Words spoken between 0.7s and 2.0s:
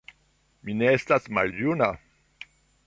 ne estas maljuna